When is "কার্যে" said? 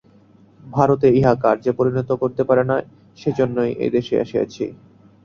1.43-1.71